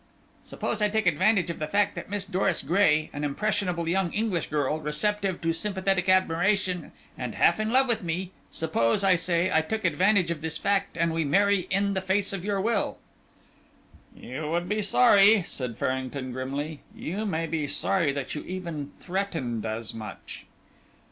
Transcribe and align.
"Suppose 0.43 0.81
I 0.81 0.89
take 0.89 1.05
advantage 1.05 1.51
of 1.51 1.59
the 1.59 1.67
fact 1.67 1.93
that 1.93 2.09
Miss 2.09 2.25
Doris 2.25 2.63
Gray, 2.63 3.11
an 3.13 3.23
impressionable 3.23 3.87
young 3.87 4.11
English 4.13 4.49
girl, 4.49 4.79
receptive 4.81 5.39
to 5.41 5.53
sympathetic 5.53 6.09
admiration 6.09 6.91
and 7.19 7.35
half 7.35 7.59
in 7.59 7.69
love 7.71 7.87
with 7.87 8.01
me 8.01 8.31
suppose, 8.49 9.03
I 9.03 9.15
say, 9.15 9.51
I 9.53 9.61
took 9.61 9.85
advantage 9.85 10.31
of 10.31 10.41
this 10.41 10.57
fact, 10.57 10.97
and 10.97 11.13
we 11.13 11.23
marry 11.23 11.67
in 11.69 11.93
the 11.93 12.01
face 12.01 12.33
of 12.33 12.43
your 12.43 12.59
will?" 12.59 12.97
"You 14.17 14.49
would 14.49 14.67
be 14.67 14.81
sorry," 14.81 15.43
said 15.43 15.77
Farrington, 15.77 16.31
grimly; 16.31 16.79
"you 16.95 17.23
may 17.27 17.45
be 17.45 17.67
sorry 17.67 18.11
that 18.11 18.33
you 18.33 18.41
even 18.45 18.93
threatened 18.97 19.67
as 19.67 19.93
much." 19.93 20.47